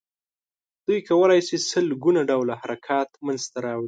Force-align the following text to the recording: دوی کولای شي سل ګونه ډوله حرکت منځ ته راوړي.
دوی 0.85 0.99
کولای 1.09 1.39
شي 1.47 1.57
سل 1.69 1.87
ګونه 2.03 2.21
ډوله 2.29 2.53
حرکت 2.61 3.09
منځ 3.25 3.41
ته 3.51 3.57
راوړي. 3.65 3.79